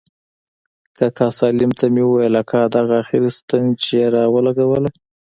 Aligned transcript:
کاکا 0.97 1.27
سالم 1.37 1.71
ته 1.79 1.85
مې 1.93 2.03
وويل 2.05 2.33
اكا 2.41 2.61
دغه 2.75 2.93
اخري 3.03 3.29
ستن 3.37 3.61
چې 3.81 3.91
يې 3.99 4.07
راولګوله. 4.15 4.89